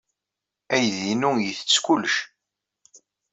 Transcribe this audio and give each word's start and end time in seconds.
Aydi-inu 0.73 1.31
yettett 1.39 1.81
kullec. 1.85 2.15